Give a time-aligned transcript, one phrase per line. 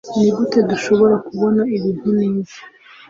[0.17, 2.57] Nigute dushobora kubona ibintu neza